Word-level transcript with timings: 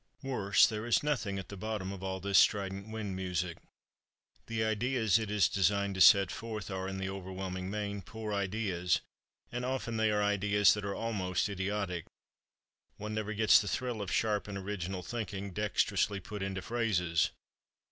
Worse, 0.23 0.65
there 0.65 0.87
is 0.87 1.03
nothing 1.03 1.37
at 1.37 1.49
the 1.49 1.55
bottom 1.55 1.91
of 1.91 2.01
all 2.01 2.19
this 2.19 2.39
strident 2.39 2.89
wind 2.89 3.15
music—the 3.15 4.63
ideas 4.63 5.19
it 5.19 5.29
is 5.29 5.47
designed 5.47 5.93
to 5.93 6.01
set 6.01 6.31
forth 6.31 6.71
are, 6.71 6.87
in 6.87 6.97
the 6.97 7.07
overwhelming 7.07 7.69
main, 7.69 8.01
poor 8.01 8.33
ideas, 8.33 9.01
and 9.51 9.63
often 9.63 9.97
they 9.97 10.09
are 10.09 10.23
ideas 10.23 10.73
that 10.73 10.85
are 10.85 10.95
almost 10.95 11.47
idiotic. 11.49 12.07
One 12.97 13.13
never 13.13 13.33
gets 13.33 13.61
the 13.61 13.67
thrill 13.67 14.01
of 14.01 14.11
sharp 14.11 14.47
and 14.47 14.57
original 14.57 15.03
thinking, 15.03 15.53
dexterously 15.53 16.19
put 16.19 16.41
into 16.41 16.63
phrases. 16.63 17.29